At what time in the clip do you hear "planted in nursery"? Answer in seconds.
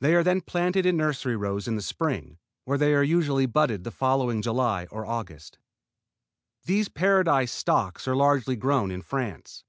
0.42-1.34